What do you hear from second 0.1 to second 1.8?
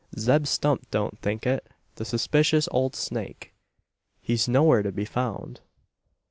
"Zeb Stump don't think it,